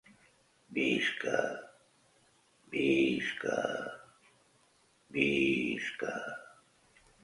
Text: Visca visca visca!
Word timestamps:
Visca 0.77 1.33
visca 2.73 3.61
visca! 5.15 6.15